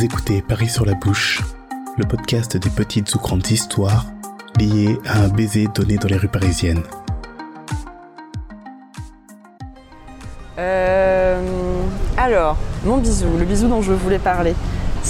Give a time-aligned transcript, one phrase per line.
[0.00, 1.42] Vous écoutez Paris sur la bouche,
[1.98, 4.06] le podcast des petites ou grandes histoires
[4.58, 6.82] liées à un baiser donné dans les rues parisiennes.
[10.58, 11.38] Euh,
[12.16, 14.54] alors, mon bisou, le bisou dont je voulais parler.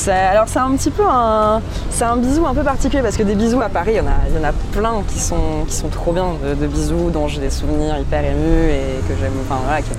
[0.08, 3.37] Alors c'est un petit peu un, c'est un bisou un peu particulier parce que des
[3.37, 5.75] bisous à Paris, il y en a, il y en a plein qui sont, qui
[5.77, 9.61] sont trop bien de, bisous dont j'ai des souvenirs hyper émus et que j'aime, enfin
[9.65, 9.91] voilà, qui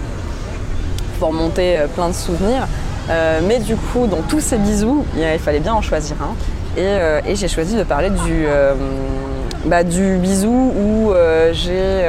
[1.17, 2.67] font remonter euh, plein de souvenirs.
[3.09, 6.33] Euh, mais du coup, dans tous ces bisous, il, fallait bien en choisir un.
[6.79, 8.73] Et, euh, et j'ai choisi de parler du, euh,
[9.65, 11.13] bah, du bisou où
[11.51, 12.05] j'ai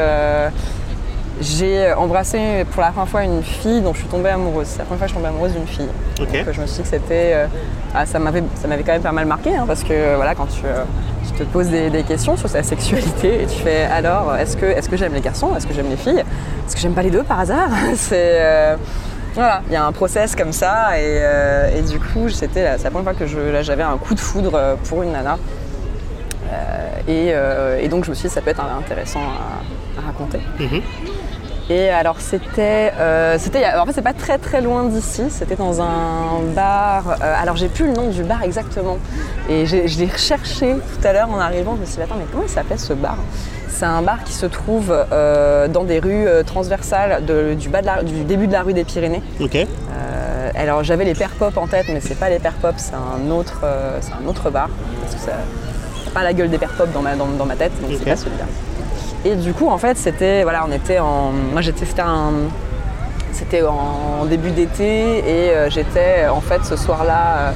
[1.43, 4.67] j'ai embrassé pour la première fois une fille dont je suis tombée amoureuse.
[4.69, 5.89] C'est la première fois que je suis tombée amoureuse d'une fille.
[6.19, 7.33] Donc, je me suis dit que c'était.
[7.35, 7.47] euh,
[7.95, 10.47] ah, ça m'avait ça m'avait quand même pas mal marqué hein, parce que voilà, quand
[10.47, 10.85] tu, euh,
[11.27, 14.67] tu te poses des, des questions sur sa sexualité et tu fais alors, est-ce que,
[14.67, 15.55] est que j'aime les garçons?
[15.57, 16.21] Est-ce que j'aime les filles?
[16.21, 17.71] Est-ce que j'aime pas les deux par hasard?
[17.97, 18.39] C'est.
[18.41, 18.77] euh,
[19.35, 22.79] voilà, il y a un process comme ça et, euh, et du coup, c'était la,
[22.79, 25.39] c'est la première fois que j'avais un coup de foudre euh, pour une nana.
[26.53, 30.07] Euh, et, euh, et donc je me suis dit ça peut être intéressant à- à
[30.07, 30.41] raconter.
[30.61, 30.83] Mhm.
[31.71, 35.81] Et alors c'était, euh, c'était, en fait c'est pas très très loin d'ici, c'était dans
[35.81, 37.17] un bar.
[37.23, 38.99] euh, alors j'ai plus le nom du bar exactement.
[39.49, 41.77] Et je l'ai recherché tout à l'heure en arrivant.
[41.77, 43.17] Je me suis dit attends mais comment il s'appelait ce bar?
[43.75, 47.81] C'est un bar qui se trouve euh, dans des rues euh, transversales de- du, bas
[47.81, 49.23] de la- du début de la rue des Pyrénées.
[49.41, 49.57] Ok.
[49.57, 52.93] Euh, alors j'avais les Pères Pop en tête, mais c'est pas les Pères Pop, c'est
[52.95, 54.69] un autre, euh, c'est un autre bar.
[55.01, 57.57] Parce que ça n'a pas la gueule des Pères Pop dans ma, dans, dans ma
[57.57, 57.97] tête, donc Ok.
[57.99, 58.45] c'est pas celui-là.
[59.25, 62.33] Et du coup, en fait, c'était, voilà, on était en, moi j'étais, c'était un,
[63.33, 67.53] c'était en début d'été et j'étais en fait ce soir-là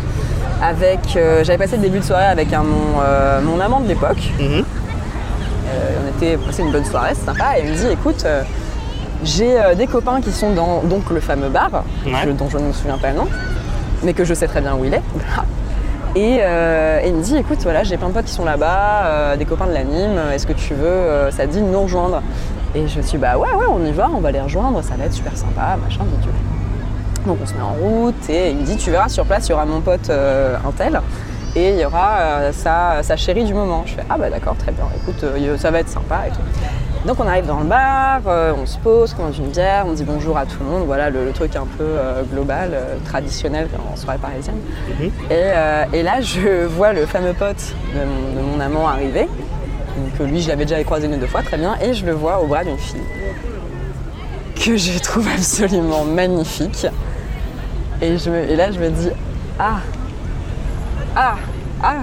[0.62, 3.88] avec, euh, j'avais passé le début de soirée avec un, mon, euh, mon amant de
[3.88, 4.32] l'époque.
[4.40, 4.64] Mhm.
[5.68, 7.58] Euh, on était passé une bonne soirée, c'est sympa.
[7.58, 8.42] Et il me dit, écoute, euh,
[9.24, 12.32] j'ai euh, des copains qui sont dans donc le fameux bar, Ouais.
[12.32, 13.26] dont je ne me souviens pas le nom,
[14.02, 15.02] mais que je sais très bien où il est.
[16.14, 19.04] Et, euh, et il me dit, écoute, voilà, j'ai plein de potes qui sont là-bas,
[19.04, 21.82] euh, des copains de l'anime, est-ce que tu veux, euh, ça te dit de nous
[21.82, 22.22] rejoindre?
[22.74, 24.82] Et je me suis dit, bah ouais, ouais, on y va, on va les rejoindre,
[24.82, 26.32] ça va être super sympa, machin, bidule.
[27.26, 29.50] Donc on se met en route et il me dit, tu verras sur place, il
[29.50, 31.02] y aura mon pote euh, un tel
[31.56, 33.82] et il y aura euh, sa, sa chérie du moment.
[33.86, 36.40] Je fais, ah bah d'accord, très bien, écoute, euh, ça va être sympa et tout.
[37.08, 39.92] Donc on arrive dans le bar, euh, on se pose, on commande une bière, on
[39.92, 41.84] dit bonjour à tout le monde, voilà le, le truc un peu
[42.32, 44.56] global, traditionnel en soirée parisienne.
[45.00, 45.10] Mhm.
[45.30, 49.28] Et, et là je vois le fameux pote de mon, de mon amant arriver,
[50.18, 52.12] que lui je l'avais déjà croisé une ou deux fois, très bien, et je le
[52.12, 53.00] vois au bras d'une fille
[54.56, 56.86] que je trouve absolument magnifique.
[58.02, 59.10] Et, je me- et là je me dis,
[59.60, 59.76] ah,
[61.16, 61.34] ah,
[61.82, 61.94] ah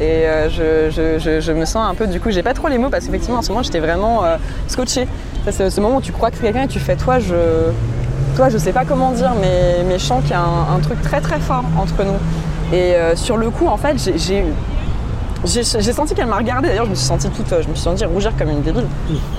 [0.00, 2.66] et euh, je, je- je- je me sens un peu, du coup, j'ai pas trop
[2.68, 5.06] les mots parce qu'effectivement, en ce moment, j'étais vraiment euh, scotchée.
[5.50, 7.34] C'est ce moment où tu crois que c'est quelqu'un et tu fais, toi, je,
[8.36, 10.80] toi, je sais pas comment dire, mais, mais je sens qu'il y a un, un
[10.80, 12.18] truc très très fort entre nous.
[12.76, 14.44] Et euh, sur le coup, en fait, j'ai-
[15.44, 18.04] j'ai senti qu'elle m'a regardé, d'ailleurs je me suis sentie toute, je me suis sentie
[18.04, 18.86] rougir comme une débile.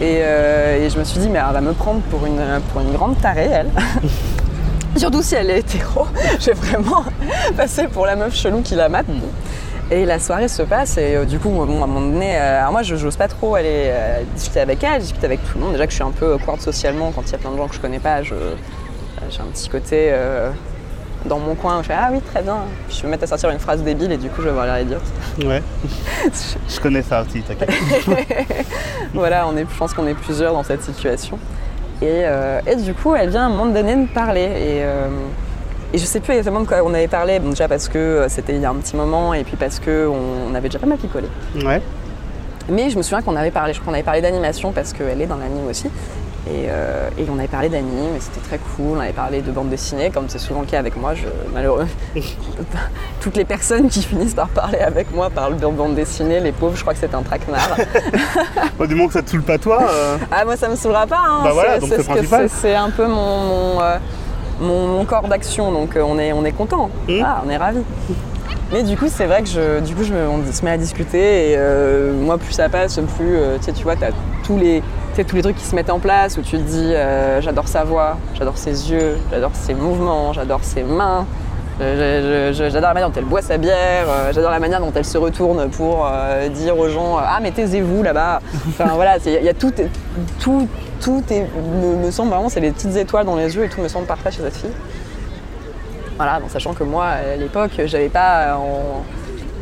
[0.02, 2.82] Et, euh, et je me suis dit, mais elle va me prendre pour une, pour
[2.82, 3.70] une grande tarée, elle.
[4.96, 6.06] Surtout si elle est hétéro,
[6.40, 7.04] j'ai vraiment
[7.58, 9.08] passé pour la meuf chelou qui la mate.
[9.92, 12.60] Et la soirée se passe et euh, du coup, bon, à un moment donné, euh,
[12.60, 15.64] alors moi je j'ose pas trop aller euh, discuter avec elle, discuter avec tout le
[15.64, 15.74] monde.
[15.74, 17.68] Déjà que je suis un peu awkward socialement quand il y a plein de gens
[17.68, 20.14] que je connais pas, j'ai un petit côté
[21.26, 22.58] dans mon coin où je fais ah oui très bien.
[22.88, 24.66] Puis je me mets à sortir une phrase débile et du coup je vais voir
[24.66, 25.04] l'air idiote.
[25.44, 25.62] Ouais.
[26.70, 27.72] Je connais ça aussi, t'inquiète.
[29.14, 31.38] voilà, on est, je pense qu'on est plusieurs dans cette situation.
[32.04, 34.42] Et, euh, et du coup, elle vient à un moment donné me parler.
[34.42, 35.08] Et, euh,
[35.94, 37.40] et je sais plus exactement de quoi on avait parlé.
[37.40, 39.80] Bon, déjà parce que euh, c'était il y a un petit moment et puis parce
[39.80, 41.28] qu'on avait déjà pas mal picolé.
[41.64, 41.82] Ouais.
[42.68, 45.22] Mais je me souviens qu'on avait parlé, je crois qu'on avait parlé d'animation parce qu'elle
[45.22, 45.90] est dans l'anime aussi.
[46.46, 48.98] Et, euh, et on avait parlé d'anime et c'était très cool.
[48.98, 51.14] On avait parlé de bande dessinée, comme c'est souvent le cas avec moi.
[51.16, 51.24] Je,
[51.54, 51.88] malheureux.
[53.22, 56.42] Toutes les personnes qui finissent par parler avec moi parlent de bande dessinée.
[56.42, 57.78] Les pauvres, je crois que c'est un traquenard.
[58.78, 59.84] Bon, du moment que ça te saoule pas toi.
[59.90, 61.42] euh, Ah moi ça me saoulera pas, hein.
[61.44, 62.50] Bah voilà, c'est, donc principal.
[62.76, 63.98] un peu mon, mon, euh,
[64.60, 67.22] mon- mon corps d'action, donc on est, on est content, Mhm.
[67.24, 67.84] ah, on est ravis.
[68.72, 70.78] Mais du coup c'est vrai que je, du coup je me- on se met à
[70.78, 74.10] discuter et euh, moi plus ça passe, plus euh, tu sais, tu vois t'as
[74.44, 74.82] tous les,
[75.16, 77.68] sais, tous les trucs qui se mettent en place où tu te dis euh, j'adore
[77.68, 81.26] sa voix, j'adore ses yeux, j'adore ses mouvements, j'adore ses mains.
[81.80, 85.18] J'adore la manière dont elle boit sa bière, euh, j'adore la manière dont elle se
[85.18, 88.42] retourne pour euh, dire aux gens Ah, mais taisez-vous là-bas.
[88.70, 89.74] Enfin voilà, il y a tout,
[90.40, 90.68] tout,
[91.02, 91.24] tout
[92.04, 94.30] me semble vraiment, c'est les petites étoiles dans les yeux et tout me semble parfait
[94.32, 94.72] chez cette fille.
[96.18, 99.04] Voilà, en sachant que moi, à l'époque, j'avais pas, en-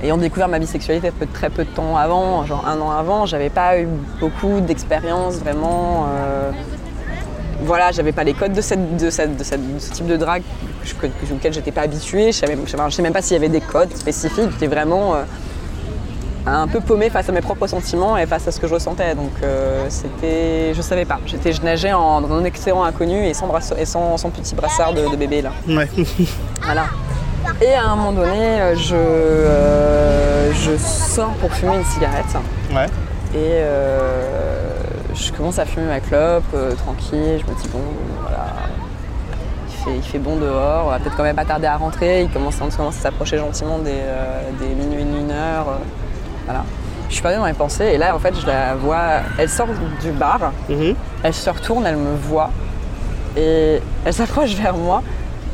[0.03, 3.50] ayant découvert ma bisexualité peu- très peu de temps avant, genre un an avant, j'avais
[3.50, 3.88] pas eu
[4.19, 6.06] beaucoup d'expérience vraiment.
[6.09, 6.51] euh,
[7.63, 10.18] voilà, j'avais pas les codes de, cette, de, cette- de cette- de ce type de
[10.18, 10.42] drague
[10.83, 10.94] je,
[11.33, 12.31] auquel j'étais pas habituée.
[12.31, 14.50] Je ne sais même pas s'il y avait des codes spécifiques.
[14.53, 15.13] J'étais vraiment
[16.47, 19.13] un peu paumée face à mes propres sentiments et face à ce que je ressentais.
[19.13, 19.30] Donc
[19.89, 21.19] c'était, je savais pas.
[21.27, 23.47] J'étais, je nageais en, dans un excellent inconnu et sans,
[23.77, 25.51] et sans, petit brassard de, bébé là.
[25.68, 25.88] Ouais.
[26.63, 26.86] voilà.
[27.61, 29.51] Et à un moment donné, je,
[30.53, 32.35] je sors pour fumer une cigarette.
[32.73, 32.87] Ouais.
[33.35, 33.61] Et
[35.13, 37.81] je commence à fumer ma clope, euh, tranquille, je me dis bon,
[38.21, 38.53] voilà,
[39.87, 42.55] il fait, bon dehors, on va peut-être quand même pas tarder à rentrer, il commence,
[42.61, 45.83] on commence à s'approcher gentiment des, euh, des minuit une heure, euh,
[46.45, 46.63] voilà.
[47.09, 47.87] Je suis pas dans mes pensées.
[47.87, 49.67] Et là en fait je la vois, elle sort
[50.01, 50.95] du bar, mhm.
[51.23, 52.51] elle se retourne, elle me voit.
[53.35, 55.03] Et elle s'approche vers moi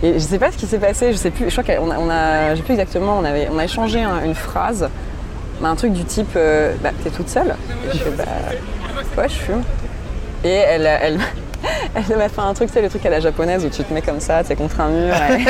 [0.04, 1.98] et je sais pas ce qui s'est passé, je sais plus, je crois qu'on a,
[1.98, 4.90] on a plus exactement, on, avait, on a échangé une phrase,
[5.64, 6.38] un truc du type,
[6.84, 7.56] bah, t'es toute seule
[7.92, 8.26] je fais, bah,
[9.18, 9.64] Ouais, je fume.
[10.44, 11.20] Et elle, elle,
[11.96, 14.02] elle m'a fait un truc, c'est le truc à la japonaise où tu te mets
[14.02, 15.14] comme ça, tu es contre un mur.
[15.16, 15.46] Et,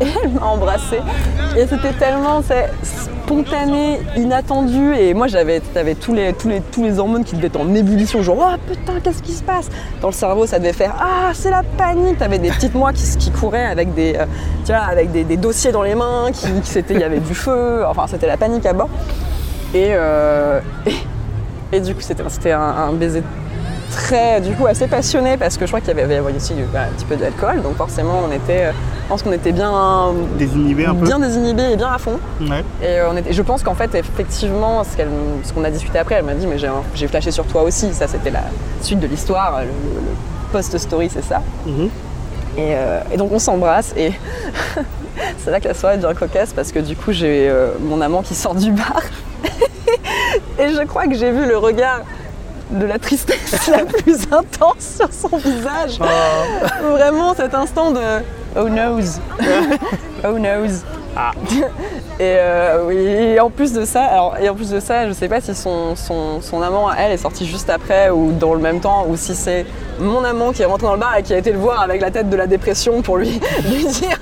[0.24, 0.98] elle m'a embrassé.
[1.56, 2.42] Et c'était tellement
[2.82, 4.94] spontané, inattendu.
[4.94, 5.60] Et moi, j'avais
[5.94, 8.22] tous les, tous, les, tous les hormones qui devaient être en ébullition.
[8.22, 9.68] Genre, oh putain, qu'est-ce qui se passe?
[10.00, 12.18] Dans le cerveau, ça devait faire Ah, c'est la panique.
[12.18, 14.26] T'avais des petites moi qui, qui couraient avec des, euh,
[14.64, 16.46] tu vois, avec des, dossiers dans les mains, qui,
[16.90, 17.84] il y avait du feu.
[17.86, 18.88] Enfin, c'était la panique à bord.
[19.74, 20.94] et, euh, et
[21.72, 23.22] et du coup, c'était un, baiser
[23.90, 26.94] très, du coup, assez passionné parce que je crois qu'il y avait, aussi bah, un
[26.96, 27.62] petit peu d'alcool.
[27.62, 31.06] Donc forcément, on était, je pense qu'on était bien désinhibé un peu.
[31.06, 32.18] Bien désinhibé et bien à fond.
[32.82, 36.34] Et on était, je pense qu'en fait, effectivement, ce qu'on a discuté après, elle m'a
[36.34, 36.56] dit, mais
[36.94, 37.92] j'ai flashé sur toi aussi.
[37.94, 38.44] Ça, c'était la
[38.80, 39.60] suite de l'histoire.
[39.62, 39.68] Le,
[40.52, 41.42] post-story, c'est ça.
[41.66, 41.90] Mhm.
[42.58, 44.12] Euh, et, donc on s'embrasse et
[45.38, 48.22] c'est là que la soirée devient cocasse parce que du coup j'ai euh, mon amant
[48.22, 49.02] qui sort du bar
[50.58, 52.00] et je crois que j'ai vu le regard
[52.70, 55.98] de la tristesse la plus intense sur son visage.
[56.00, 56.90] Oh.
[56.90, 58.00] Vraiment cet instant de
[58.56, 59.20] oh knows,
[60.24, 60.82] oh knows.
[61.16, 61.32] Ah.
[62.18, 65.12] Et euh, oui, et en plus de ça, alors, et en plus de ça, je
[65.12, 68.80] sais pas si son, son, amant, elle, est sortie juste après ou dans le même
[68.80, 69.66] temps, ou si c'est
[69.98, 72.00] mon amant qui est rentré dans le bar et qui a été le voir avec
[72.00, 73.38] la tête de la dépression pour lui,
[73.70, 74.18] lui dire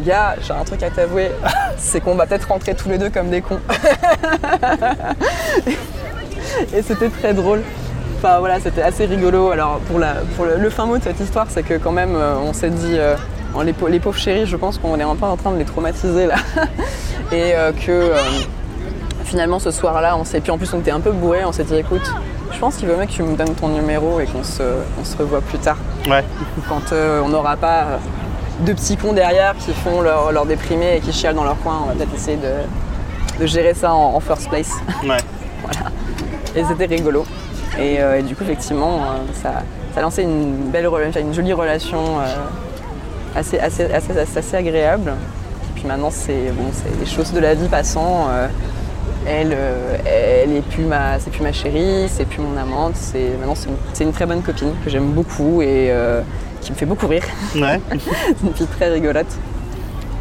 [0.00, 1.30] Gars, j'ai un truc à t'avouer,
[1.76, 3.60] c'est qu'on va peut-être rentrer tous les deux comme des cons.
[6.74, 7.62] et c'était très drôle.
[8.24, 9.50] Enfin voilà, c'était assez rigolo.
[9.50, 12.36] Alors pour, la, pour le, fin mot de cette histoire, c'est que quand même, euh,
[12.42, 13.16] on s'est dit, euh,
[13.62, 16.24] les, les, pauvres chéris, je pense qu'on est un peu en train de les traumatiser
[16.26, 16.36] là.
[17.32, 18.12] et euh, que
[19.24, 21.64] finalement ce soir-là, on s'est, puis en plus on était un peu bourrés, on s'est
[21.64, 22.14] dit, écoute,
[22.50, 24.62] je pense qu'il veut mieux que tu me donnes ton numéro et qu'on se,
[24.98, 25.76] on se revoit plus tard.
[26.08, 26.24] Ouais.
[26.66, 27.98] Quand on n'aura pas
[28.60, 31.80] deux petits cons derrière qui font leur, leur déprimé et qui chialent dans leur coin.
[31.82, 34.70] On va peut-être essayer de, gérer ça en, first place.
[35.02, 35.18] Ouais.
[35.62, 35.90] voilà.
[36.56, 37.26] Et c'était rigolo.
[37.78, 39.04] Euh, et, du coup, effectivement, euh,
[39.34, 39.62] ça,
[39.92, 40.88] ça, a lancé une belle
[41.20, 42.24] une jolie relation euh,
[43.34, 45.10] assez, assez, assez, agréable.
[45.10, 46.64] Et puis maintenant, c'est bon,
[47.00, 48.28] les choses de la vie passant.
[49.26, 49.56] elle,
[50.06, 52.94] elle est plus ma, c'est plus ma chérie, c'est plus mon amante.
[52.94, 53.56] C'est maintenant,
[53.92, 55.92] c'est une, très bonne copine que j'aime beaucoup et
[56.60, 57.24] qui me fait beaucoup rire.
[57.56, 57.80] Ouais.
[57.90, 59.38] c'est une fille très rigolote.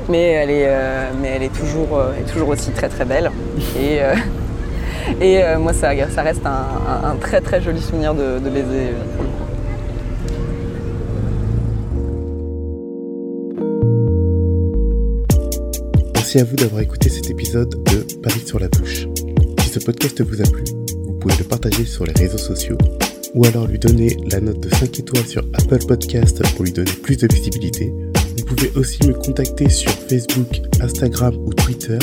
[0.09, 3.31] Mais elle est, euh, mais elle est, toujours, euh, est toujours aussi très très belle.
[3.79, 4.15] Et, euh,
[5.21, 8.91] et moi, ça, reste un, très très joli souvenir de, baiser
[16.13, 19.07] Merci à vous d'avoir écouté cet épisode de Paris sur la bouche.
[19.61, 20.63] Si ce podcast vous a plu,
[21.05, 22.77] vous pouvez le partager sur les réseaux sociaux
[23.33, 26.91] ou alors lui donner la note de 5 étoiles sur Apple Podcast pour lui donner
[26.91, 27.93] plus de visibilité.
[28.55, 31.97] Pouvez aussi me contacter sur Facebook, Instagram ou Twitter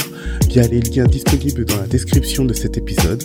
[0.48, 3.22] via les liens disponibles dans la description de cet épisode.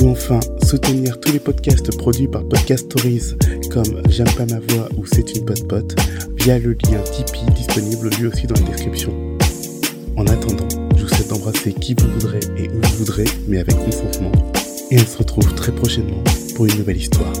[0.00, 3.34] Ou enfin, soutenir tous les podcasts produits par Podcast Stories
[3.70, 5.94] comme J'aime pas ma voix ou C'est une pote pote
[6.36, 9.12] via le lien Tipeee disponible lui aussi dans la description.
[10.16, 13.76] En attendant, je vous souhaite d'embrasser qui vous voudrez et où vous voudrez, mais avec
[13.76, 14.32] consentement.
[14.90, 17.32] Et on se retrouve très prochainement pour une nouvelle histoire.